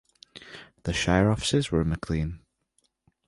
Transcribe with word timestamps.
The 0.81 0.93
shire 0.93 1.29
offices 1.29 1.69
were 1.71 1.81
in 1.81 1.89
Maclean. 1.89 2.39